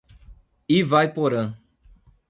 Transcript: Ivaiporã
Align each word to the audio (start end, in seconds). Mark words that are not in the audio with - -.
Ivaiporã 0.77 1.53